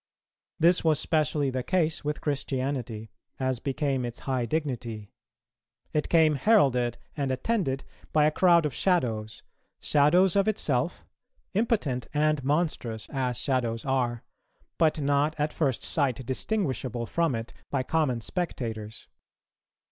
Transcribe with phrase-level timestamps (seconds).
[0.59, 5.11] This was specially the case with Christianity, as became its high dignity;
[5.93, 9.43] it came heralded and attended by a crowd of shadows,
[9.79, 11.05] shadows of itself,
[11.53, 14.23] impotent and monstrous as shadows are,
[14.79, 19.07] but not at first sight distinguishable from it by common spectators.